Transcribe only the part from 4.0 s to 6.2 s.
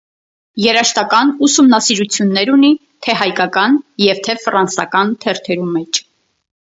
եւ թէ՛ ֆրանսական թերթերու մէջ։